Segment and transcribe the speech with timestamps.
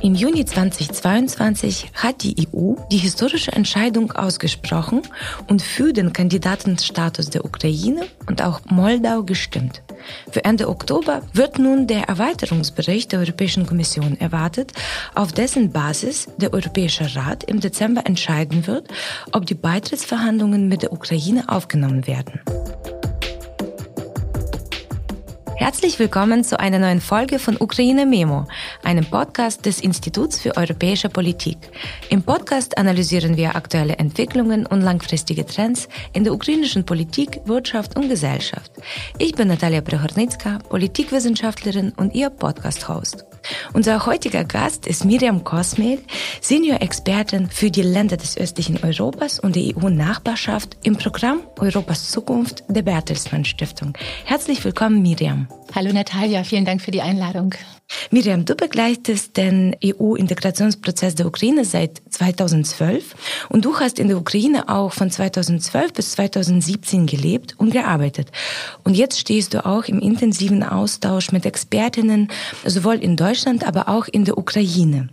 [0.00, 5.02] Im Juni 2022 hat die EU die historische Entscheidung ausgesprochen
[5.48, 9.82] und für den Kandidatenstatus der Ukraine und auch Moldau gestimmt.
[10.30, 14.72] Für Ende Oktober wird nun der Erweiterungsbericht der Europäischen Kommission erwartet,
[15.16, 18.86] auf dessen Basis der Europäische Rat im Dezember entscheiden wird,
[19.32, 22.40] ob die Beitrittsverhandlungen mit der Ukraine aufgenommen werden.
[25.58, 28.46] Herzlich willkommen zu einer neuen Folge von Ukraine Memo,
[28.84, 31.58] einem Podcast des Instituts für europäische Politik.
[32.10, 38.08] Im Podcast analysieren wir aktuelle Entwicklungen und langfristige Trends in der ukrainischen Politik, Wirtschaft und
[38.08, 38.70] Gesellschaft.
[39.18, 43.26] Ich bin Natalia Prehornicka, Politikwissenschaftlerin und Ihr Podcast-Host.
[43.72, 45.98] Unser heutiger Gast ist Miriam Kosmel,
[46.40, 52.82] Senior-Expertin für die Länder des östlichen Europas und die EU-Nachbarschaft im Programm Europas Zukunft der
[52.82, 53.92] Bertelsmann Stiftung.
[54.24, 55.48] Herzlich willkommen, Miriam.
[55.74, 57.54] Hallo Natalia, vielen Dank für die Einladung.
[58.10, 63.14] Miriam, du begleitest den EU-Integrationsprozess der Ukraine seit 2012
[63.48, 68.30] und du hast in der Ukraine auch von 2012 bis 2017 gelebt und gearbeitet.
[68.84, 72.28] Und jetzt stehst du auch im intensiven Austausch mit Expertinnen,
[72.64, 75.08] sowohl in Deutschland, aber auch in der Ukraine.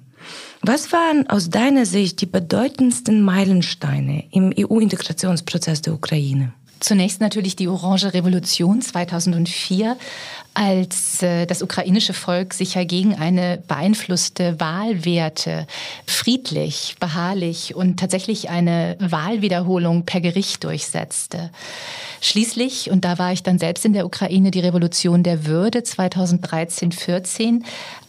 [0.61, 6.53] Was waren aus deiner Sicht die bedeutendsten Meilensteine im EU-Integrationsprozess der Ukraine?
[6.79, 9.97] Zunächst natürlich die Orange Revolution 2004,
[10.55, 15.67] als äh, das ukrainische Volk sich ja gegen eine beeinflusste Wahlwerte
[16.07, 21.51] friedlich, beharrlich und tatsächlich eine Wahlwiederholung per Gericht durchsetzte.
[22.21, 27.61] Schließlich, und da war ich dann selbst in der Ukraine, die Revolution der Würde 2013-14,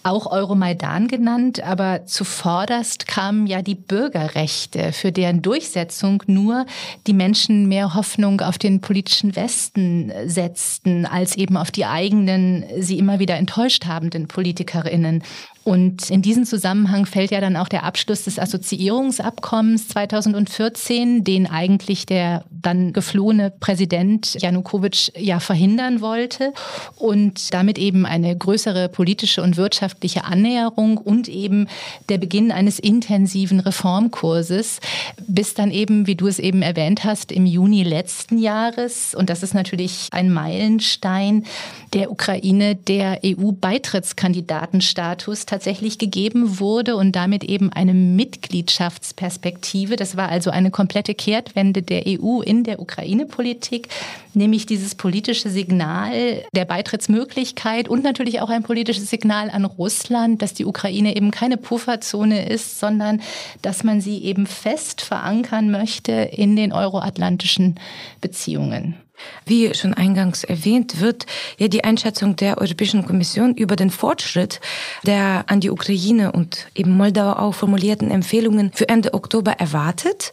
[0.06, 6.64] auch Euromaidan genannt, aber zuvorderst kamen ja die Bürgerrechte, für deren Durchsetzung nur
[7.08, 12.35] die Menschen mehr Hoffnung auf den politischen Westen setzten, als eben auf die eigenen,
[12.78, 15.22] sie immer wieder enttäuscht habenden Politikerinnen.
[15.66, 22.06] Und in diesen Zusammenhang fällt ja dann auch der Abschluss des Assoziierungsabkommens 2014, den eigentlich
[22.06, 26.52] der dann geflohene Präsident Janukowitsch ja verhindern wollte
[26.94, 31.66] und damit eben eine größere politische und wirtschaftliche Annäherung und eben
[32.08, 34.78] der Beginn eines intensiven Reformkurses,
[35.26, 39.42] bis dann eben, wie du es eben erwähnt hast, im Juni letzten Jahres, und das
[39.42, 41.44] ist natürlich ein Meilenstein
[41.92, 49.96] der Ukraine, der EU-Beitrittskandidatenstatus tatsächlich gegeben wurde und damit eben eine Mitgliedschaftsperspektive.
[49.96, 53.88] Das war also eine komplette Kehrtwende der EU in der Ukraine-Politik,
[54.34, 60.52] nämlich dieses politische Signal der Beitrittsmöglichkeit und natürlich auch ein politisches Signal an Russland, dass
[60.52, 63.22] die Ukraine eben keine Pufferzone ist, sondern
[63.62, 67.76] dass man sie eben fest verankern möchte in den euroatlantischen
[68.20, 68.94] Beziehungen.
[69.44, 71.26] Wie schon eingangs erwähnt, wird
[71.58, 74.60] ja die Einschätzung der Europäischen Kommission über den Fortschritt
[75.04, 80.32] der an die Ukraine und eben Moldau auch formulierten Empfehlungen für Ende Oktober erwartet.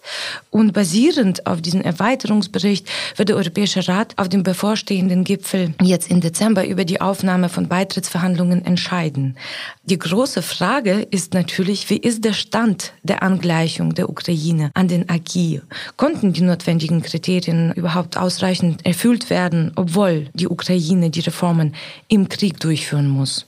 [0.49, 6.21] Und basierend auf diesem Erweiterungsbericht wird der Europäische Rat auf dem bevorstehenden Gipfel jetzt im
[6.21, 9.37] Dezember über die Aufnahme von Beitrittsverhandlungen entscheiden.
[9.83, 15.09] Die große Frage ist natürlich, wie ist der Stand der Angleichung der Ukraine an den
[15.09, 15.61] AGI?
[15.97, 21.75] Konnten die notwendigen Kriterien überhaupt ausreichend erfüllt werden, obwohl die Ukraine die Reformen
[22.07, 23.45] im Krieg durchführen muss.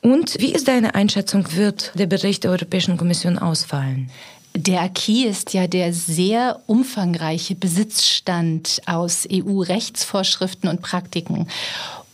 [0.00, 4.10] Und wie ist deine Einschätzung, wird der Bericht der Europäischen Kommission ausfallen?
[4.54, 11.46] Der Acquis ist ja der sehr umfangreiche Besitzstand aus EU-Rechtsvorschriften und Praktiken.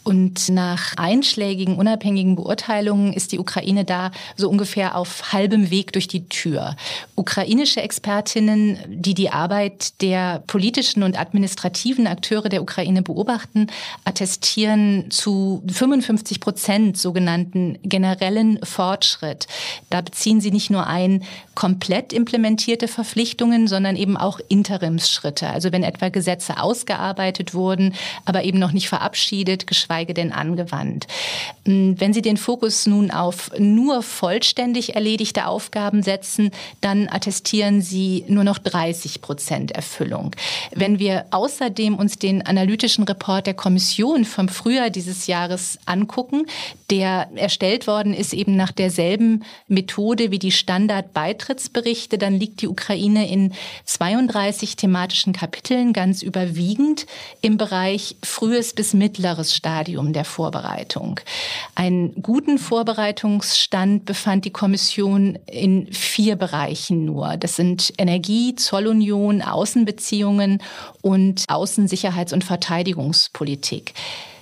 [0.05, 6.09] Und nach einschlägigen, unabhängigen Beurteilungen ist die Ukraine da so ungefähr auf halbem Weg durch
[6.09, 6.77] die Tür.
[7.15, 13.69] Ukrainische Expertinnen, die die Arbeit der politischen und administrativen Akteure der Ukraine beobachten,
[14.05, 19.47] attestieren zu 55 Prozent sogenannten generellen Fortschritt.
[19.89, 25.49] Da beziehen sie nicht nur ein komplett implementierte Verpflichtungen, sondern eben auch Interimsschritte.
[25.49, 27.95] Also wenn etwa Gesetze ausgearbeitet wurden,
[28.27, 31.07] aber eben noch nicht verabschiedet, geschweige geschweige denn angewandt.
[31.67, 36.51] Hm, wenn Sie den Fokus nun auf nur vollständig erledigte Aufgaben setzen,
[36.81, 40.35] dann attestieren Sie nur noch 30 Prozent Erfüllung.
[40.75, 46.47] Wenn wir außerdem uns den analytischen Report der Kommission vom Frühjahr dieses Jahres angucken,
[46.91, 53.31] der erstellt worden ist eben nach derselben Methode wie die Standardbeitrittsberichte, dann liegt die Ukraine
[53.31, 53.53] in
[53.85, 57.07] 32 thematischen Kapiteln ganz überwiegend
[57.43, 59.84] im Bereich frühes bis mittleres Stadium.
[59.85, 61.21] Stadium der Vorbereitung.
[61.75, 67.37] Einen guten Vorbereitungsstand befand die Kommission in vier Bereichen nur.
[67.37, 70.63] Das sind Energie, Zollunion, Außenbeziehungen
[71.03, 73.93] und Außensicherheits- und Verteidigungspolitik.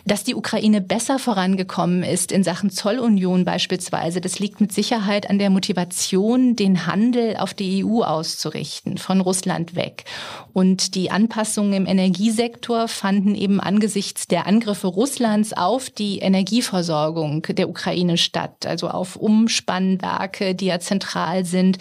[0.04, 5.38] Dass die Ukraine besser vorangekommen ist in Sachen Zollunion beispielsweise, das liegt mit Sicherheit an
[5.38, 10.04] der Motivation, den Handel auf die EU auszurichten, von Russland weg.
[10.52, 17.68] Und die Anpassungen im Energiesektor fanden eben angesichts der Angriffe Russlands auf die Energieversorgung der
[17.68, 21.78] Ukraine statt, also auf Umspannwerke, die ja zentral sind.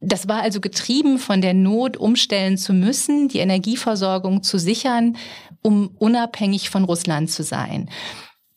[0.00, 5.16] Das war also getrieben von der Not, umstellen zu müssen, die Energieversorgung zu sichern,
[5.62, 7.90] um unabhängig von Russland zu sein.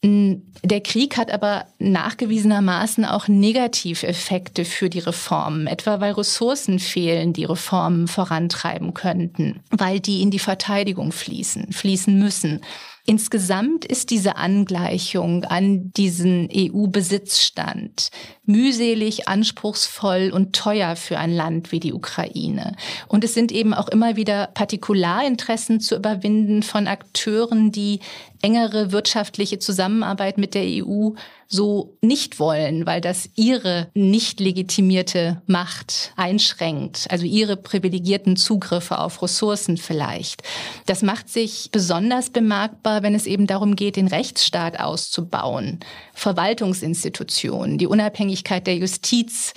[0.06, 7.46] Der Krieg hat aber nachgewiesenermaßen auch Negativeffekte für die Reformen, etwa weil Ressourcen fehlen, die
[7.46, 12.60] Reformen vorantreiben könnten, weil die in die Verteidigung fließen, fließen müssen.
[13.06, 18.12] Insgesamt ist diese Angleichung an diesen EU-Besitzstand
[18.46, 22.78] mühselig, anspruchsvoll und teuer für ein Land wie die Ukraine.
[23.10, 28.00] Und es sind eben auch immer wieder Partikularinteressen zu überwinden von Akteuren, die
[28.42, 31.12] engere wirtschaftliche Zusammenarbeit mit der EU
[31.48, 39.22] so nicht wollen, weil das ihre nicht legitimierte Macht einschränkt, also ihre privilegierten Zugriffe auf
[39.22, 40.44] Ressourcen vielleicht.
[40.86, 45.80] Das macht sich besonders bemerkbar, wenn es eben darum geht, den Rechtsstaat auszubauen,
[46.14, 49.54] Verwaltungsinstitutionen, die Unabhängigkeit der Justiz,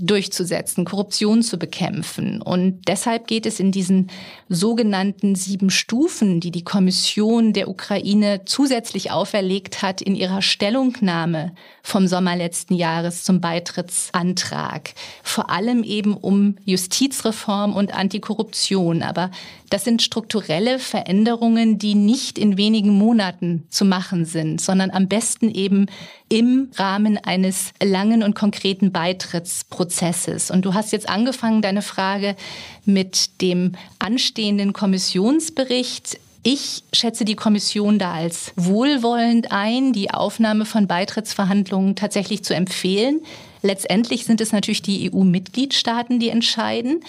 [0.00, 2.40] durchzusetzen, Korruption zu bekämpfen.
[2.40, 4.10] Und deshalb geht es in diesen
[4.48, 11.52] sogenannten sieben Stufen, die die Kommission der Ukraine zusätzlich auferlegt hat in ihrer Stellungnahme
[11.82, 14.94] vom Sommer letzten Jahres zum Beitrittsantrag.
[15.22, 19.02] Vor allem eben um Justizreform und Antikorruption.
[19.02, 19.30] Aber
[19.70, 25.50] das sind strukturelle Veränderungen, die nicht in wenigen Monaten zu machen sind, sondern am besten
[25.50, 25.86] eben
[26.28, 30.50] im Rahmen eines langen und konkreten Beitrittsprozesses.
[30.50, 32.36] Und du hast jetzt angefangen, deine Frage
[32.84, 40.86] mit dem anstehenden Kommissionsbericht ich schätze die Kommission da als wohlwollend ein, die Aufnahme von
[40.86, 43.20] Beitrittsverhandlungen tatsächlich zu empfehlen.
[43.62, 47.02] Letztendlich sind es natürlich die EU-Mitgliedstaaten, die entscheiden.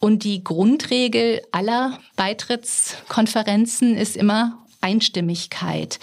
[0.00, 5.98] Und die Grundregel aller Beitrittskonferenzen ist immer Einstimmigkeit.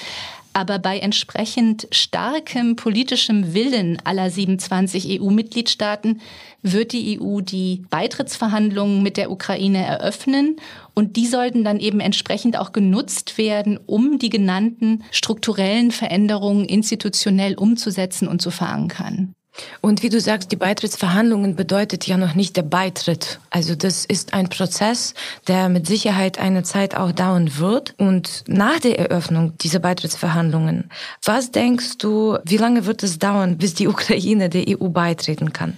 [0.55, 6.21] Aber bei entsprechend starkem politischem Willen aller 27 EU-Mitgliedstaaten
[6.61, 10.55] wird die EU die Beitrittsverhandlungen mit der Ukraine eröffnen.
[10.93, 17.55] Und die sollten dann eben entsprechend auch genutzt werden, um die genannten strukturellen Veränderungen institutionell
[17.55, 19.33] umzusetzen und zu verankern.
[19.81, 23.39] Und wie du sagst, die Beitrittsverhandlungen bedeutet ja noch nicht der Beitritt.
[23.49, 25.13] Also das ist ein Prozess,
[25.47, 27.93] der mit Sicherheit eine Zeit auch dauern wird.
[27.97, 30.89] Und nach der Eröffnung dieser Beitrittsverhandlungen,
[31.23, 35.77] was denkst du, wie lange wird es dauern, bis die Ukraine der EU beitreten kann?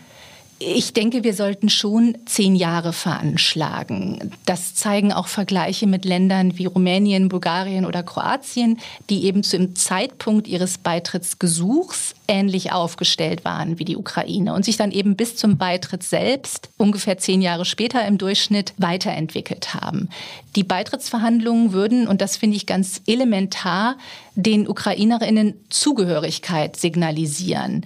[0.60, 4.32] Ich denke, wir sollten schon zehn Jahre veranschlagen.
[4.48, 8.80] Das zeigen auch Vergleiche mit Ländern wie Rumänien, Bulgarien oder Kroatien,
[9.12, 14.92] die eben zum Zeitpunkt ihres Beitrittsgesuchs ähnlich aufgestellt waren wie die Ukraine und sich dann
[14.92, 20.10] eben bis zum Beitritt selbst ungefähr zehn Jahre später im Durchschnitt weiterentwickelt haben.
[20.56, 23.96] Die Beitrittsverhandlungen würden, und das finde ich ganz elementar,
[24.34, 27.86] den Ukrainerinnen Zugehörigkeit signalisieren.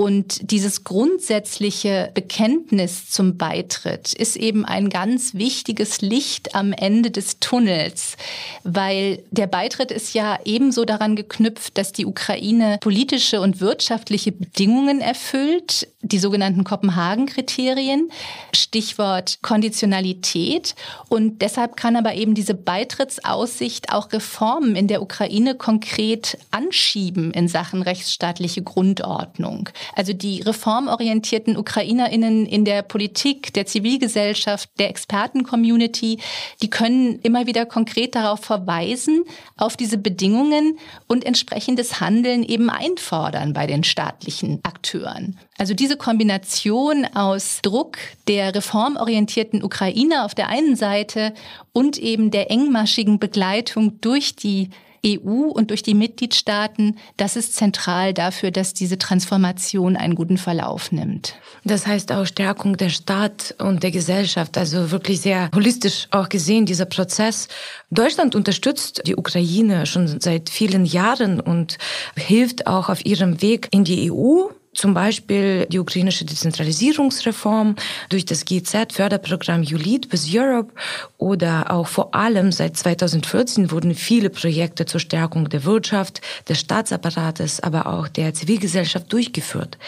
[0.00, 7.40] Und dieses grundsätzliche Bekenntnis zum Beitritt ist eben ein ganz wichtiges Licht am Ende des
[7.40, 8.16] Tunnels,
[8.62, 15.00] weil der Beitritt ist ja ebenso daran geknüpft, dass die Ukraine politische und wirtschaftliche Bedingungen
[15.00, 18.12] erfüllt, die sogenannten Kopenhagen-Kriterien,
[18.54, 20.76] Stichwort Konditionalität.
[21.08, 27.48] Und deshalb kann aber eben diese Beitrittsaussicht auch Reformen in der Ukraine konkret anschieben in
[27.48, 29.70] Sachen rechtsstaatliche Grundordnung.
[29.94, 36.18] Also die reformorientierten Ukrainerinnen in der Politik, der Zivilgesellschaft, der Experten-Community,
[36.62, 39.24] die können immer wieder konkret darauf verweisen,
[39.56, 45.38] auf diese Bedingungen und entsprechendes Handeln eben einfordern bei den staatlichen Akteuren.
[45.58, 51.34] Also diese Kombination aus Druck der reformorientierten Ukraine auf der einen Seite
[51.72, 54.70] und eben der engmaschigen Begleitung durch die
[55.06, 60.92] EU und durch die Mitgliedstaaten, das ist zentral dafür, dass diese Transformation einen guten Verlauf
[60.92, 61.34] nimmt.
[61.64, 66.66] Das heißt auch Stärkung der Staat und der Gesellschaft, also wirklich sehr holistisch auch gesehen,
[66.66, 67.48] dieser Prozess.
[67.90, 71.78] Deutschland unterstützt die Ukraine schon seit vielen Jahren und
[72.16, 77.74] hilft auch auf ihrem Weg in die EU zum Beispiel die ukrainische Dezentralisierungsreform
[78.10, 80.72] durch das GZ-Förderprogramm ULEAD bis Europe
[81.16, 87.60] oder auch vor allem seit 2014 wurden viele Projekte zur Stärkung der Wirtschaft, des Staatsapparates,
[87.60, 89.78] aber auch der Zivilgesellschaft durchgeführt.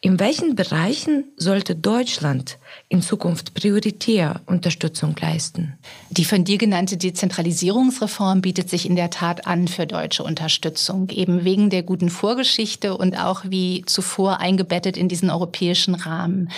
[0.00, 5.76] In welchen Bereichen sollte Deutschland in Zukunft prioritär Unterstützung leisten?
[6.10, 11.44] Die von dir genannte Dezentralisierungsreform bietet sich in der Tat an für deutsche Unterstützung, eben
[11.44, 16.48] wegen der guten Vorgeschichte und auch wie zuvor eingebettet in diesen europäischen Rahmen.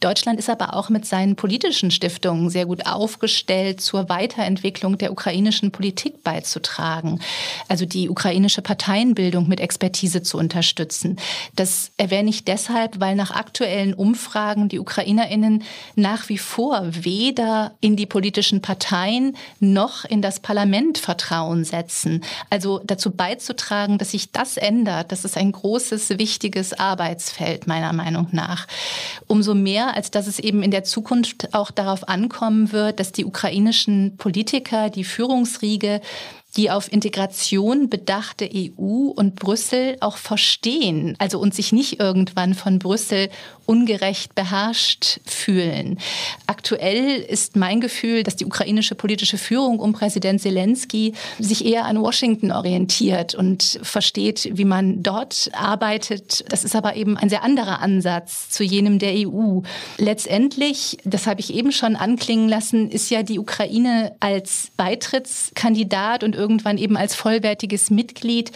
[0.00, 5.70] Deutschland ist aber auch mit seinen politischen Stiftungen sehr gut aufgestellt, zur Weiterentwicklung der ukrainischen
[5.70, 7.20] Politik beizutragen,
[7.68, 11.20] also die ukrainische Parteienbildung mit Expertise zu unterstützen.
[11.54, 15.62] Das erwähne ich deshalb, deshalb, weil nach aktuellen Umfragen die Ukrainerinnen
[15.96, 22.22] nach wie vor weder in die politischen Parteien noch in das Parlament Vertrauen setzen.
[22.48, 28.28] Also dazu beizutragen, dass sich das ändert, das ist ein großes, wichtiges Arbeitsfeld meiner Meinung
[28.32, 28.66] nach.
[29.26, 33.24] Umso mehr, als dass es eben in der Zukunft auch darauf ankommen wird, dass die
[33.24, 36.00] ukrainischen Politiker, die Führungsriege
[36.56, 42.78] die auf Integration bedachte EU und Brüssel auch verstehen, also und sich nicht irgendwann von
[42.78, 43.28] Brüssel
[43.66, 46.00] ungerecht beherrscht fühlen.
[46.48, 52.00] Aktuell ist mein Gefühl, dass die ukrainische politische Führung um Präsident Zelensky sich eher an
[52.00, 56.44] Washington orientiert und versteht, wie man dort arbeitet.
[56.50, 59.60] Das ist aber eben ein sehr anderer Ansatz zu jenem der EU.
[59.98, 66.34] Letztendlich, das habe ich eben schon anklingen lassen, ist ja die Ukraine als Beitrittskandidat und
[66.50, 68.50] irgendwann eben als vollwertiges Mitglied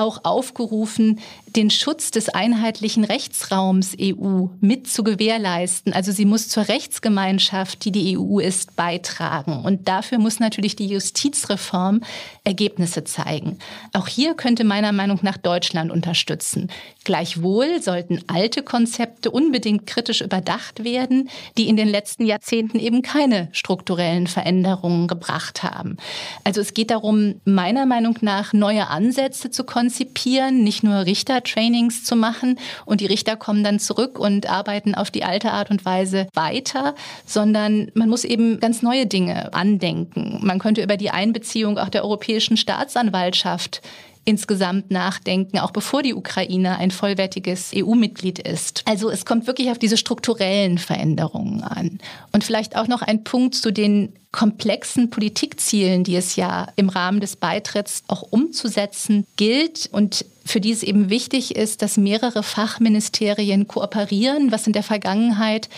[0.00, 1.20] auch aufgerufen,
[1.56, 5.92] den Schutz des einheitlichen Rechtsraums EU mit zu gewährleisten.
[5.92, 9.62] Also sie muss zur Rechtsgemeinschaft, die die EU ist, beitragen.
[9.64, 12.00] Und dafür muss natürlich die Justizreform
[12.44, 13.58] Ergebnisse zeigen.
[13.92, 16.70] Auch hier könnte meiner Meinung nach Deutschland unterstützen.
[17.04, 21.28] Gleichwohl sollten alte Konzepte unbedingt kritisch überdacht werden,
[21.58, 25.96] die in den letzten Jahrzehnten eben keine strukturellen Veränderungen gebracht haben.
[26.44, 32.14] Also es geht darum, meiner Meinung nach neue Ansätze zu konzipieren, nicht nur Richtertrainings zu
[32.14, 36.28] machen und die Richter kommen dann zurück und arbeiten auf die alte Art und Weise
[36.32, 36.94] weiter,
[37.26, 40.38] sondern man muss eben ganz neue Dinge andenken.
[40.42, 43.82] Man könnte über die Einbeziehung auch der Europäischen Staatsanwaltschaft
[44.30, 48.82] insgesamt nachdenken, auch bevor die Ukraine ein vollwertiges EU-Mitglied ist.
[48.86, 51.98] Also es kommt wirklich auf diese strukturellen Veränderungen an.
[52.32, 57.18] Und vielleicht auch noch ein Punkt zu den komplexen Politikzielen, die es ja im Rahmen
[57.18, 63.66] des Beitritts auch umzusetzen gilt und für die es eben wichtig ist, dass mehrere Fachministerien
[63.66, 65.68] kooperieren, was in der Vergangenheit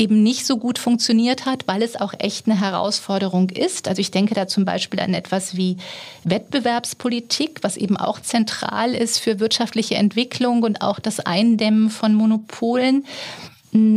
[0.00, 3.86] eben nicht so gut funktioniert hat, weil es auch echt eine Herausforderung ist.
[3.86, 5.76] Also ich denke da zum Beispiel an etwas wie
[6.24, 13.04] Wettbewerbspolitik, was eben auch zentral ist für wirtschaftliche Entwicklung und auch das Eindämmen von Monopolen.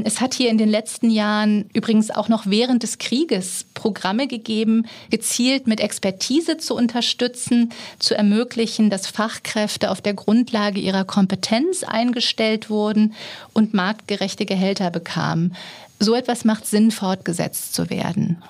[0.03, 4.86] Es hat hier in den letzten Jahren übrigens auch noch während des Krieges Programme gegeben,
[5.10, 12.69] gezielt mit Expertise zu unterstützen, zu ermöglichen, dass Fachkräfte auf der Grundlage ihrer Kompetenz eingestellt
[12.69, 13.15] wurden
[13.53, 15.55] und marktgerechte Gehälter bekamen.
[16.00, 18.43] So etwas macht Sinn, fortgesetzt zu werden.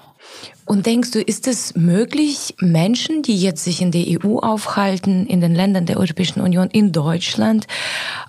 [0.65, 5.41] Und denkst du, ist es möglich, Menschen, die jetzt sich in der EU aufhalten, in
[5.41, 7.67] den Ländern der Europäischen Union, in Deutschland,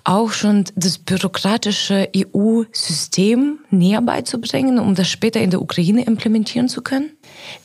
[0.03, 6.81] auch schon das bürokratische EU-System näher beizubringen, um das später in der Ukraine implementieren zu
[6.81, 7.11] können?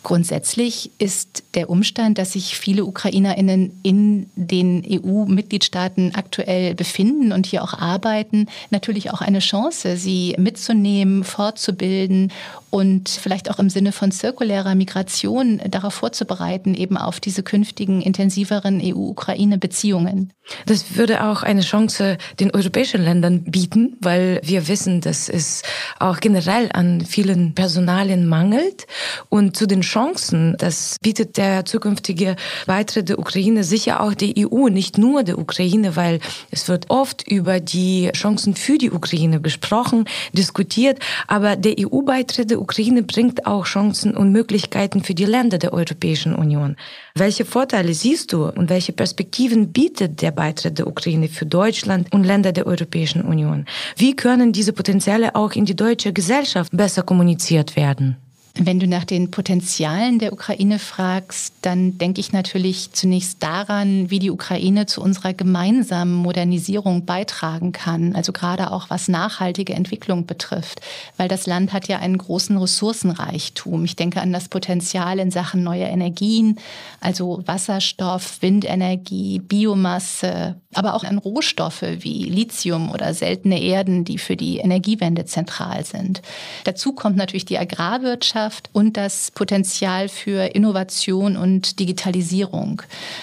[0.03, 7.63] Grundsätzlich ist der Umstand, dass sich viele Ukrainerinnen in den EU-Mitgliedstaaten aktuell befinden und hier
[7.63, 12.33] auch arbeiten, natürlich auch eine Chance, sie mitzunehmen, fortzubilden
[12.71, 18.81] und vielleicht auch im Sinne von zirkulärer Migration darauf vorzubereiten, eben auf diese künftigen intensiveren
[18.83, 20.33] EU-Ukraine-Beziehungen.
[20.67, 25.63] Das würde auch eine Chance den europäischen Ländern bieten, weil wir wissen, dass es
[25.99, 28.87] auch generell an vielen Personalien mangelt.
[29.29, 32.37] Und zu den Chancen, das bietet der zukünftige
[32.67, 37.27] Beitritt der Ukraine sicher auch der EU, nicht nur der Ukraine, weil es wird oft
[37.27, 40.99] über die Chancen für die Ukraine besprochen, diskutiert.
[41.27, 46.35] Aber der EU-Beitritt der Ukraine bringt auch Chancen und Möglichkeiten für die Länder der Europäischen
[46.35, 46.77] Union.
[47.15, 52.25] Welche Vorteile siehst du und welche Perspektiven bietet der Beitritt der Ukraine für Deutschland und
[52.25, 53.67] Länder der Europäischen Union?
[53.97, 58.17] Wie können diese Potenziale auch in die deutsche Gesellschaft besser kommuniziert werden?
[58.55, 64.19] Wenn du nach den Potenzialen der Ukraine fragst, dann denke ich natürlich zunächst daran, wie
[64.19, 70.81] die Ukraine zu unserer gemeinsamen Modernisierung beitragen kann, also gerade auch was nachhaltige Entwicklung betrifft,
[71.17, 73.85] weil das Land hat ja einen großen Ressourcenreichtum.
[73.85, 76.59] Ich denke an das Potenzial in Sachen neuer Energien,
[77.01, 84.37] also Wasserstoff, Windenergie, Biomasse, aber auch an Rohstoffe wie Lithium oder seltene Erden, die für
[84.37, 86.21] die Energiewende zentral sind.
[86.65, 88.40] Dazu kommt natürlich die Agrarwirtschaft
[88.73, 92.83] und das Potenzial für Innovation und Digitalisierung.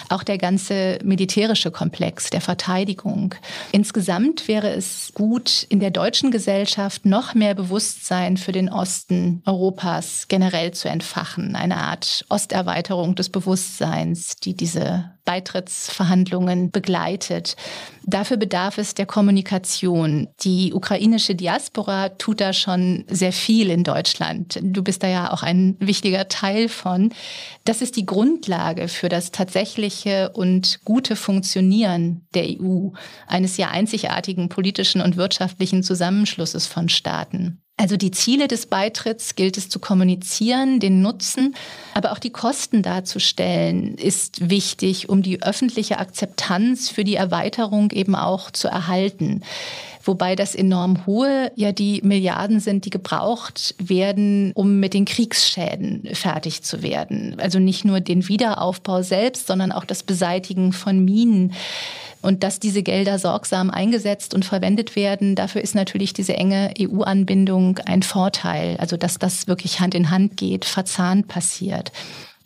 [0.10, 3.34] Auch der ganze militärische Komplex der Verteidigung.
[3.72, 10.28] Insgesamt wäre es gut, in der deutschen Gesellschaft noch mehr Bewusstsein für den Osten Europas
[10.28, 11.56] generell zu entfachen.
[11.56, 17.58] Eine Art Osterweiterung des Bewusstseins, die diese Beitrittsverhandlungen begleitet.
[18.06, 20.30] Dafür bedarf es der Kommunikation.
[20.40, 24.58] Die ukrainische Diaspora tut da schon sehr viel in Deutschland.
[24.64, 27.14] Du bist da ja auch ein wichtiger Teil von.
[27.66, 32.92] Das ist die Grundlage für das tatsächliche und gute Funktionieren der EU,
[33.28, 37.62] eines ja einzigartigen politischen und wirtschaftlichen Zusammenschlusses von Staaten.
[37.80, 41.56] Also die Ziele des Beitritts gilt es zu kommunizieren, den Nutzen,
[41.94, 48.16] aber auch die Kosten darzustellen, ist wichtig, um die öffentliche Akzeptanz für die Erweiterung eben
[48.16, 49.44] auch zu erhalten.
[50.08, 56.08] Wobei das enorm hohe ja die Milliarden sind, die gebraucht werden, um mit den Kriegsschäden
[56.14, 57.36] fertig zu werden.
[57.40, 61.54] Also nicht nur den Wiederaufbau selbst, sondern auch das Beseitigen von Minen.
[62.22, 67.80] Und dass diese Gelder sorgsam eingesetzt und verwendet werden, dafür ist natürlich diese enge EU-Anbindung
[67.80, 68.78] ein Vorteil.
[68.78, 71.92] Also dass das wirklich Hand in Hand geht, verzahnt passiert.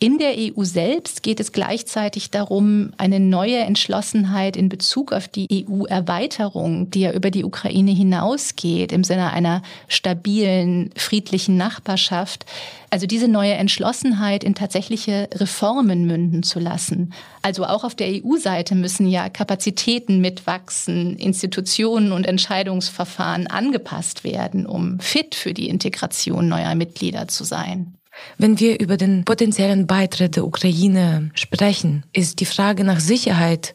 [0.03, 5.67] In der EU selbst geht es gleichzeitig darum, eine neue Entschlossenheit in Bezug auf die
[5.69, 12.47] EU-Erweiterung, die ja über die Ukraine hinausgeht, im Sinne einer stabilen, friedlichen Nachbarschaft,
[12.89, 17.13] also diese neue Entschlossenheit in tatsächliche Reformen münden zu lassen.
[17.43, 24.99] Also auch auf der EU-Seite müssen ja Kapazitäten mitwachsen, Institutionen und Entscheidungsverfahren angepasst werden, um
[24.99, 27.97] fit für die Integration neuer Mitglieder zu sein.
[28.37, 33.73] Wenn wir über den potenziellen Beitritt der Ukraine sprechen, ist die Frage nach Sicherheit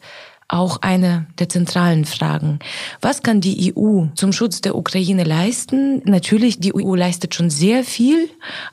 [0.49, 2.59] auch eine der zentralen Fragen.
[3.01, 6.01] Was kann die EU zum Schutz der Ukraine leisten?
[6.05, 8.29] Natürlich, die EU leistet schon sehr viel,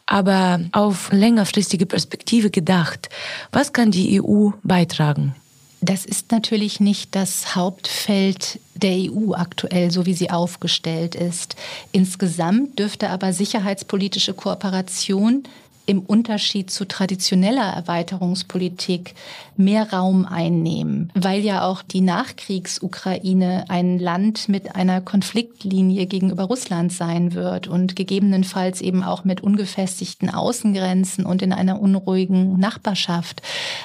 [0.06, 3.08] aber auf längerfristige Perspektive gedacht.
[3.50, 5.34] Was kann die EU beitragen?
[5.80, 11.56] Das ist natürlich nicht das Hauptfeld der EU aktuell, so wie sie aufgestellt ist.
[11.92, 15.42] Insgesamt dürfte aber sicherheitspolitische Kooperation
[15.86, 19.14] im Unterschied zu traditioneller Erweiterungspolitik
[19.56, 26.92] mehr Raum einnehmen, weil ja auch die Nachkriegsukraine ein Land mit einer Konfliktlinie gegenüber Russland
[26.92, 33.42] sein wird und gegebenenfalls eben auch mit ungefestigten Außengrenzen und in einer unruhigen Nachbarschaft.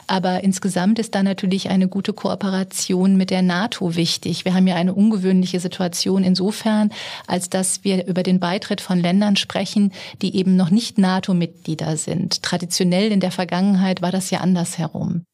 [0.07, 4.45] Aber insgesamt ist da natürlich eine gute Kooperation mit der NATO wichtig.
[4.45, 6.91] Wir haben ja eine ungewöhnliche Situation insofern,
[7.27, 12.41] als dass wir über den Beitritt von Ländern sprechen, die eben noch nicht NATO-Mitglieder sind.
[12.43, 15.25] Traditionell in der Vergangenheit war das ja andersherum.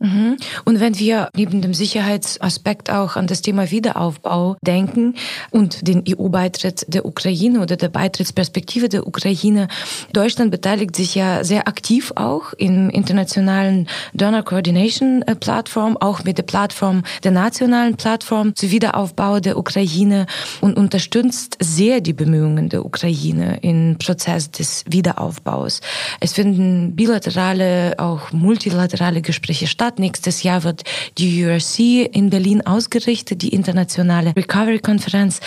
[0.00, 0.36] Mhm.
[0.64, 5.14] Und wenn wir neben dem Sicherheitsaspekt auch an das Thema Wiederaufbau denken
[5.50, 9.68] und den EU-Beitritt der Ukraine oder der Beitrittsperspektive der Ukraine,
[10.12, 16.38] Deutschland beteiligt sich ja sehr aktiv auch im internationalen Donor Coordination äh, Plattform, auch mit
[16.38, 20.26] der Plattform der nationalen Plattform zu Wiederaufbau der Ukraine
[20.60, 25.80] und unterstützt sehr die Bemühungen der Ukraine im Prozess des Wiederaufbaus.
[26.20, 29.98] Es finden bilaterale, auch multilaterale Gespräche statt statt.
[29.98, 30.84] Nächstes Jahr wird
[31.18, 31.78] die URC
[32.14, 35.40] in Berlin ausgerichtet, die internationale Recovery-Konferenz.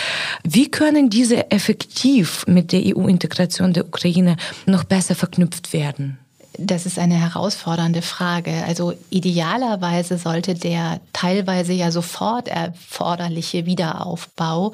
[0.44, 6.20] Wie können diese effektiv mit der EU-Integration der Ukraine noch besser verknüpft werden?
[6.60, 8.64] Das ist eine herausfordernde Frage.
[8.68, 14.74] Also idealerweise sollte der teilweise ja sofort erforderliche Wiederaufbau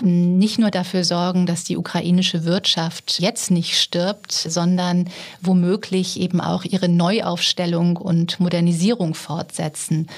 [0.00, 5.08] nicht nur dafür sorgen, dass die ukrainische Wirtschaft jetzt nicht stirbt, sondern
[5.42, 10.08] womöglich eben auch ihre Neuaufstellung und Modernisierung fortsetzen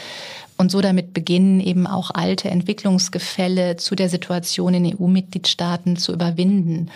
[0.57, 6.91] und so damit beginnen, eben auch alte Entwicklungsgefälle zu der Situation in EU-Mitgliedstaaten zu überwinden.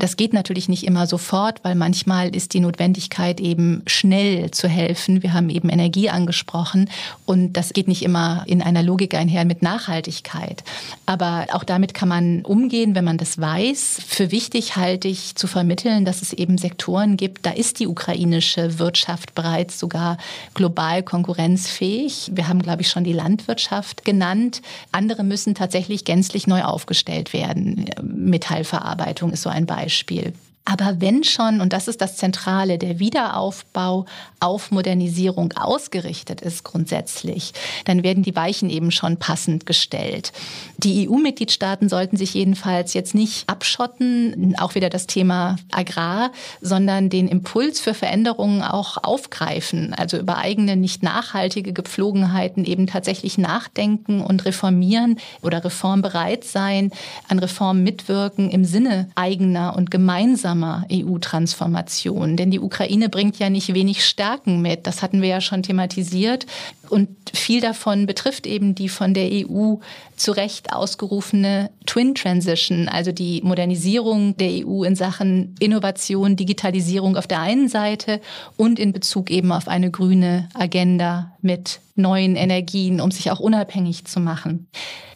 [0.00, 5.22] Das geht natürlich nicht immer sofort, weil manchmal ist die Notwendigkeit eben schnell zu helfen.
[5.22, 6.88] Wir haben eben Energie angesprochen
[7.26, 10.64] und das geht nicht immer in einer Logik einher mit Nachhaltigkeit.
[11.04, 14.00] Aber auch damit kann man umgehen, wenn man das weiß.
[14.06, 18.78] Für wichtig halte ich zu vermitteln, dass es eben Sektoren gibt, da ist die ukrainische
[18.78, 20.16] Wirtschaft bereits sogar
[20.54, 22.30] global konkurrenzfähig.
[22.32, 24.62] Wir haben, glaube ich, schon die Landwirtschaft genannt.
[24.92, 27.84] Andere müssen tatsächlich gänzlich neu aufgestellt werden.
[28.02, 29.89] Metallverarbeitung ist so ein Beispiel.
[29.90, 30.32] Beispiel.
[30.64, 34.04] Aber wenn schon, und das ist das Zentrale, der Wiederaufbau
[34.40, 37.52] auf Modernisierung ausgerichtet ist grundsätzlich,
[37.86, 40.32] dann werden die Weichen eben schon passend gestellt.
[40.76, 47.26] Die EU-Mitgliedstaaten sollten sich jedenfalls jetzt nicht abschotten, auch wieder das Thema Agrar, sondern den
[47.26, 54.44] Impuls für Veränderungen auch aufgreifen, also über eigene nicht nachhaltige Gepflogenheiten eben tatsächlich nachdenken und
[54.44, 56.92] reformieren oder reformbereit sein,
[57.28, 62.36] an Reformen mitwirken im Sinne eigener und gemeinsamer gemeinsamer EU-Transformation.
[62.36, 64.86] Denn die Ukraine bringt ja nicht wenig Stärken mit.
[64.86, 66.46] Das hatten wir ja schon thematisiert.
[66.88, 69.76] Und viel davon betrifft eben die von der EU
[70.16, 77.26] zu Recht ausgerufene Twin Transition, also die Modernisierung der EU in Sachen Innovation, Digitalisierung auf
[77.26, 78.20] der einen Seite
[78.56, 84.04] und in Bezug eben auf eine grüne Agenda mit neuen Energien, um sich auch unabhängig
[84.04, 84.68] zu machen.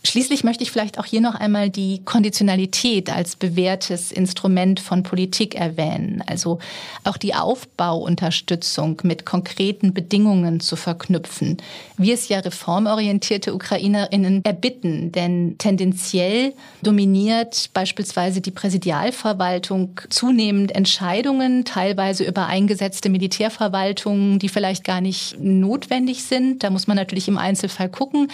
[0.07, 5.55] Schließlich möchte ich vielleicht auch hier noch einmal die Konditionalität als bewährtes Instrument von Politik
[5.55, 6.23] erwähnen.
[6.27, 6.59] Also
[7.05, 11.57] auch die Aufbauunterstützung mit konkreten Bedingungen zu verknüpfen,
[11.97, 15.11] wie es ja reformorientierte Ukrainerinnen erbitten.
[15.11, 25.01] Denn tendenziell dominiert beispielsweise die Präsidialverwaltung zunehmend Entscheidungen, teilweise über eingesetzte Militärverwaltungen, die vielleicht gar
[25.01, 26.63] nicht notwendig sind.
[26.63, 28.29] Da muss man natürlich im Einzelfall gucken,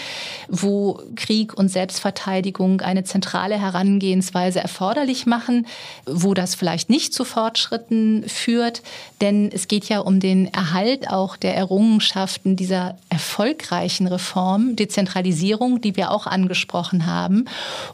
[0.48, 5.66] wo Krieg und Selbstverteidigung eine zentrale Herangehensweise erforderlich machen,
[6.06, 8.82] wo das vielleicht nicht zu Fortschritten führt.
[9.20, 15.96] Denn es geht ja um den Erhalt auch der Errungenschaften dieser erfolgreichen Reform, Dezentralisierung, die
[15.96, 17.44] wir auch angesprochen haben.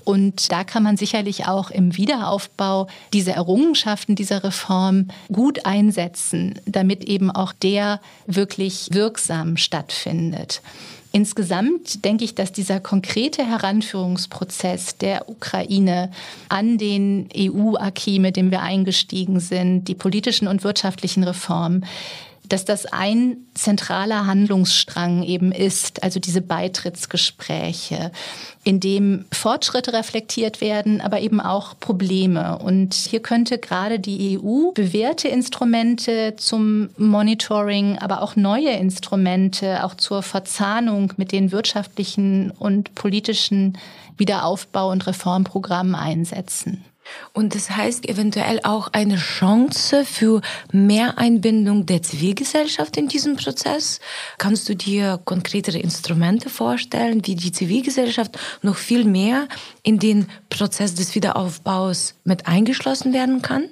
[0.05, 7.05] Und da kann man sicherlich auch im Wiederaufbau diese Errungenschaften dieser Reform gut einsetzen, damit
[7.05, 10.36] eben auch der wirklich wirksam stattfindet.
[11.12, 16.11] Insgesamt denke ich, dass dieser konkrete Heranführungsprozess der Ukraine
[16.51, 21.87] an den EU-Acquis, mit dem wir eingestiegen sind, die politischen und wirtschaftlichen Reformen,
[22.49, 28.11] dass das ein zentraler Handlungsstrang eben ist, also diese Beitrittsgespräche,
[28.65, 32.59] in dem Fortschritte reflektiert werden, aber eben auch Probleme.
[32.59, 39.95] Und hier könnte gerade die EU bewährte Instrumente zum Monitoring, aber auch neue Instrumente, auch
[39.95, 43.79] zur Verzahnung mit den wirtschaftlichen und politischen
[44.19, 46.85] Wiederaufbau- und Reformprogrammen einsetzen.
[47.33, 50.41] Und das heißt eventuell auch eine Chance für
[50.73, 54.01] mehr Einbindung der Zivilgesellschaft in diesem Prozess.
[54.39, 59.47] Kannst du dir konkretere Instrumente vorstellen, wie die Zivilgesellschaft noch viel mehr
[59.83, 63.69] in den Prozess des Wiederaufbaus mit eingeschlossen werden kann?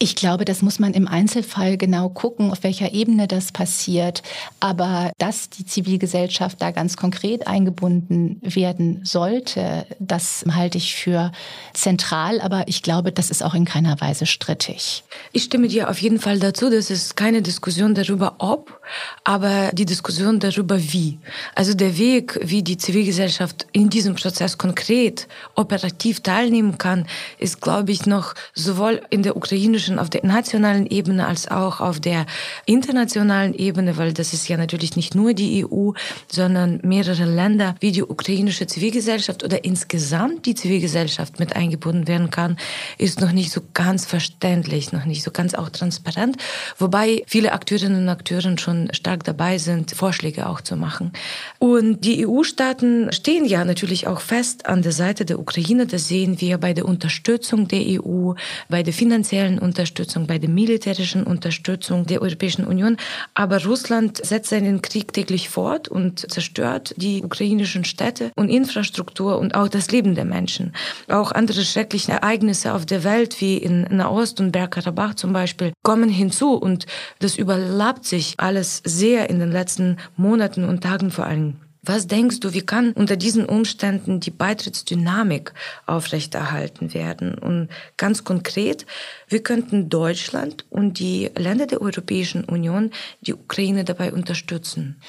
[0.00, 4.22] Ich glaube, das muss man im Einzelfall genau gucken, auf welcher Ebene das passiert.
[4.60, 11.32] Aber dass die Zivilgesellschaft da ganz konkret eingebunden werden sollte, das halte ich für
[11.74, 12.40] zentral.
[12.40, 15.02] Aber ich glaube, das ist auch in keiner Weise strittig.
[15.32, 16.70] Ich stimme dir auf jeden Fall dazu.
[16.70, 18.80] Das ist keine Diskussion darüber, ob,
[19.24, 21.18] aber die Diskussion darüber, wie.
[21.56, 27.06] Also der Weg, wie die Zivilgesellschaft in diesem Prozess konkret operativ teilnehmen kann,
[27.38, 31.80] ist, glaube ich, noch sowohl in der ukrainischen zwischen auf der nationalen Ebene als auch
[31.80, 32.26] auf der
[32.66, 35.92] internationalen Ebene, weil das ist ja natürlich nicht nur die EU,
[36.30, 42.56] sondern mehrere Länder, wie die ukrainische Zivilgesellschaft oder insgesamt die Zivilgesellschaft mit eingebunden werden kann,
[42.98, 46.36] ist noch nicht so ganz verständlich, noch nicht so ganz auch transparent,
[46.76, 51.12] wobei viele Akteurinnen und Akteure schon stark dabei sind, Vorschläge auch zu machen.
[51.58, 55.86] Und die EU-Staaten stehen ja natürlich auch fest an der Seite der Ukraine.
[55.86, 58.34] Das sehen wir bei der Unterstützung der EU,
[58.68, 62.96] bei der finanziellen Unterstützung Unterstützung, bei der militärischen Unterstützung der Europäischen Union.
[63.34, 69.54] Aber Russland setzt seinen Krieg täglich fort und zerstört die ukrainischen Städte und Infrastruktur und
[69.54, 70.72] auch das Leben der Menschen.
[71.06, 76.08] Auch andere schreckliche Ereignisse auf der Welt, wie in Nahost und Bergkarabach zum Beispiel, kommen
[76.08, 76.86] hinzu und
[77.20, 81.67] das überlappt sich alles sehr in den letzten Monaten und Tagen vor allem.
[81.82, 85.52] Was denkst du, wie kann unter diesen Umständen die Beitrittsdynamik
[85.86, 87.34] aufrechterhalten werden?
[87.34, 88.84] Und ganz konkret,
[89.28, 95.00] wie könnten Deutschland und die Länder der Europäischen Union die Ukraine dabei unterstützen?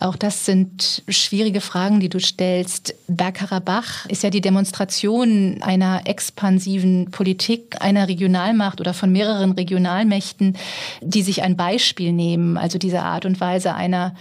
[0.00, 2.94] Auch das sind schwierige Fragen, die du stellst.
[3.08, 10.56] Bergkarabach ist ja die Demonstration einer expansiven Politik einer Regionalmacht oder von mehreren Regionalmächten,
[11.00, 14.14] die sich ein Beispiel nehmen, also diese Art und Weise einer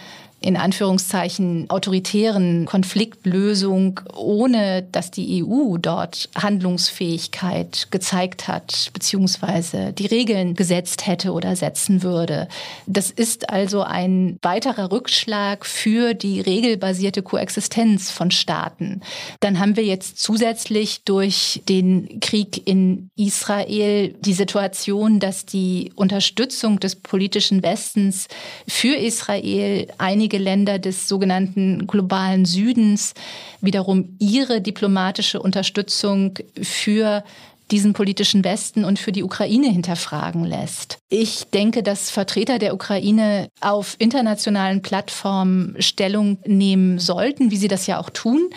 [0.47, 10.53] in Anführungszeichen autoritären Konfliktlösung, ohne dass die EU dort Handlungsfähigkeit gezeigt hat, beziehungsweise die Regeln
[10.55, 12.47] gesetzt hätte oder setzen würde.
[12.85, 19.01] Das ist also ein weiterer Rückschlag für die regelbasierte Koexistenz von Staaten.
[19.41, 26.79] Dann haben wir jetzt zusätzlich durch den Krieg in Israel die Situation, dass die Unterstützung
[26.79, 28.29] des politischen Westens
[28.65, 33.13] für Israel einige Länder des sogenannten globalen Südens
[33.61, 37.23] wiederum ihre diplomatische Unterstützung für
[37.71, 40.99] diesen politischen Westen und für die Ukraine hinterfragen lässt.
[41.09, 47.87] Ich denke, dass Vertreter der Ukraine auf internationalen Plattformen Stellung nehmen sollten, wie sie das
[47.87, 48.49] ja auch tun.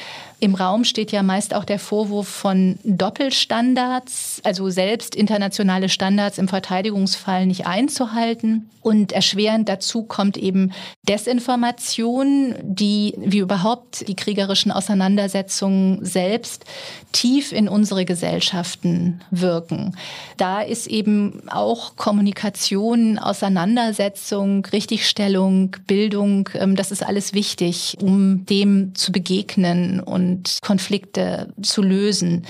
[0.42, 6.48] Im Raum steht ja meist auch der Vorwurf von Doppelstandards, also selbst internationale Standards im
[6.48, 8.70] Verteidigungsfall nicht einzuhalten.
[8.80, 10.72] Und erschwerend dazu kommt eben
[11.06, 16.64] Desinformation, die wie überhaupt die kriegerischen Auseinandersetzungen selbst
[17.12, 18.99] tief in unsere Gesellschaften
[19.30, 19.96] wirken.
[20.36, 28.94] Da ist eben auch Kommunikation, Auseinandersetzung, Richtigstellung, Bildung, ähm, das ist alles wichtig, um dem
[28.94, 32.46] zu begegnen und und Konflikte zu lösen,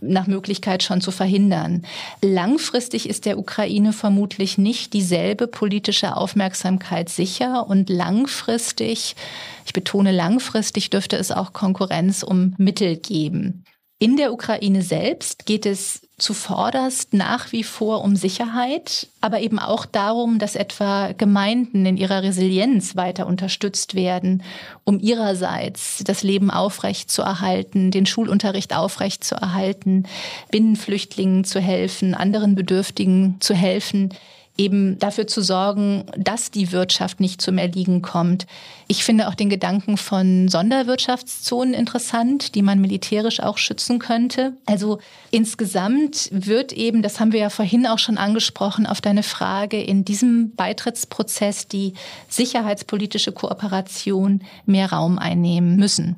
[0.00, 1.82] nach Möglichkeit schon zu verhindern.
[2.20, 9.16] Langfristig ist der Ukraine vermutlich nicht dieselbe politische Aufmerksamkeit sicher und langfristig,
[9.64, 13.64] ich betone langfristig, dürfte es auch Konkurrenz um Mittel geben.
[13.98, 19.86] In der Ukraine selbst geht es zuvorderst nach wie vor um Sicherheit, aber eben auch
[19.86, 24.42] darum, dass etwa Gemeinden in ihrer Resilienz weiter unterstützt werden,
[24.84, 30.04] um ihrerseits das Leben aufrecht zu erhalten, den Schulunterricht aufrecht zu erhalten,
[30.50, 34.10] Binnenflüchtlingen zu helfen, anderen Bedürftigen zu helfen
[34.56, 38.46] eben dafür zu sorgen, dass die Wirtschaft nicht zum Erliegen kommt.
[38.86, 44.56] Ich finde auch den Gedanken von Sonderwirtschaftszonen interessant, die man militärisch auch schützen könnte.
[44.66, 44.98] Also
[45.30, 50.04] insgesamt wird eben, das haben wir ja vorhin auch schon angesprochen, auf deine Frage, in
[50.04, 51.94] diesem Beitrittsprozess die
[52.28, 56.16] sicherheitspolitische Kooperation mehr Raum einnehmen müssen.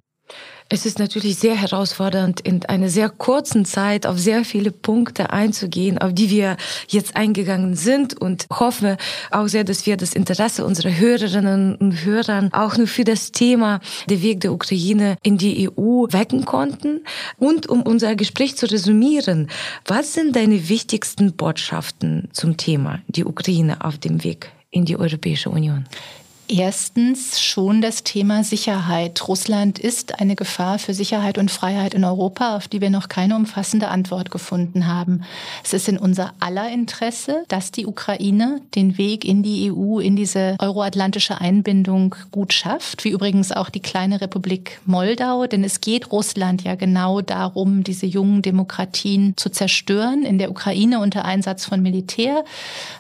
[0.69, 5.99] Es ist natürlich sehr herausfordernd, in einer sehr kurzen Zeit auf sehr viele Punkte einzugehen,
[5.99, 6.57] auf die wir
[6.89, 8.97] jetzt eingegangen sind und hoffe
[9.31, 13.79] auch sehr, dass wir das Interesse unserer Hörerinnen und Hörer auch nur für das Thema
[14.09, 17.05] der Weg der Ukraine in die EU wecken konnten.
[17.39, 19.49] Und um unser Gespräch zu resümieren,
[19.85, 25.49] was sind deine wichtigsten Botschaften zum Thema die Ukraine auf dem Weg in die Europäische
[25.49, 25.87] Union?
[26.49, 29.27] Erstens schon das Thema Sicherheit.
[29.27, 33.35] Russland ist eine Gefahr für Sicherheit und Freiheit in Europa, auf die wir noch keine
[33.35, 35.23] umfassende Antwort gefunden haben.
[35.65, 40.15] Es ist in unser aller Interesse, dass die Ukraine den Weg in die EU, in
[40.15, 46.13] diese euroatlantische Einbindung gut schafft, wie übrigens auch die kleine Republik Moldau, denn es geht
[46.13, 51.83] Russland ja genau darum, diese jungen Demokratien zu zerstören, in der Ukraine unter Einsatz von
[51.83, 52.45] Militär,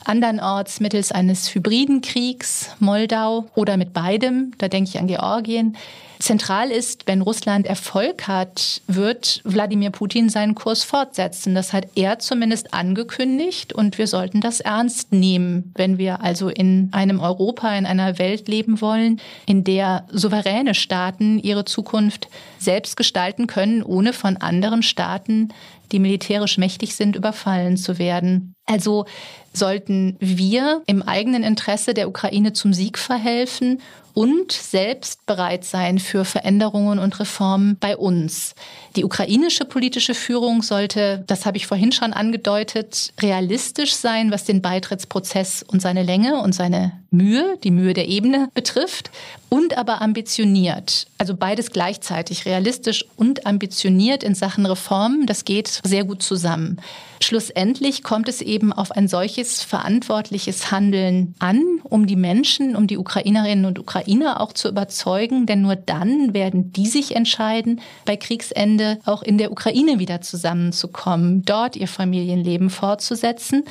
[0.05, 5.77] andernorts mittels eines hybriden Kriegs, Moldau oder mit beidem, da denke ich an Georgien.
[6.19, 11.55] Zentral ist, wenn Russland Erfolg hat, wird Wladimir Putin seinen Kurs fortsetzen.
[11.55, 16.89] Das hat er zumindest angekündigt und wir sollten das ernst nehmen, wenn wir also in
[16.93, 23.47] einem Europa, in einer Welt leben wollen, in der souveräne Staaten ihre Zukunft selbst gestalten
[23.47, 25.51] können, ohne von anderen Staaten
[25.93, 28.55] die militärisch mächtig sind, überfallen zu werden.
[28.67, 29.07] Also
[29.57, 33.81] sollten wir im eigenen Interesse der Ukraine zum Sieg verhelfen
[34.17, 38.55] und selbst bereit sein für Veränderungen und Reformen bei uns.
[38.97, 44.63] Die ukrainische politische Führung sollte, das habe ich vorhin schon angedeutet, realistisch sein, was den
[44.63, 49.11] Beitrittsprozess und seine Länge und seine Mühe, die Mühe der Ebene betrifft,
[49.49, 51.07] und aber ambitioniert.
[51.19, 56.79] Also beides gleichzeitig, realistisch und ambitioniert in Sachen Reformen, das geht sehr gut zusammen.
[57.21, 62.99] Schlussendlich kommt es eben auf ein solches verantwortliches Handeln an, um die Menschen, um die
[62.99, 68.99] Ukrainerinnen und Ukrainer auch zu überzeugen, denn nur dann werden die sich entscheiden, bei Kriegsende
[69.07, 73.65] auch in der Ukraine wieder zusammenzukommen, dort ihr Familienleben fortzusetzen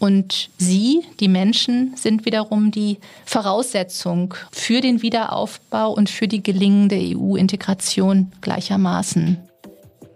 [0.00, 6.96] und Sie, die Menschen, sind wiederum die Voraussetzung für den Wiederaufbau und für die gelingende
[6.96, 9.49] EU-Integration gleichermaßen.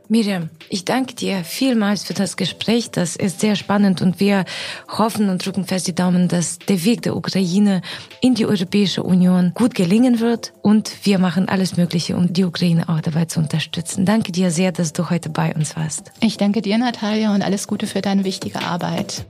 [0.09, 2.90] Miriam, ich danke dir vielmals für das Gespräch.
[2.90, 4.45] Das ist sehr spannend und wir
[4.88, 7.81] hoffen und drücken fest die Daumen, dass der Weg der Ukraine
[8.21, 12.88] in die Europäische Union gut gelingen wird und wir machen alles Mögliche, um die Ukraine
[12.88, 14.05] auch dabei zu unterstützen.
[14.05, 16.12] Danke dir sehr, dass du heute bei uns warst.
[16.21, 19.25] Ich danke dir, Natalia, und alles Gute für deine wichtige Arbeit.